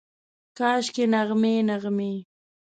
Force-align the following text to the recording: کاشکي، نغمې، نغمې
کاشکي، 0.57 1.03
نغمې، 1.13 1.55
نغمې 1.69 2.13